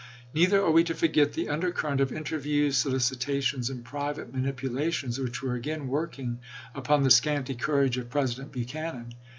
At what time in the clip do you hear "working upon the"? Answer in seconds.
5.89-7.11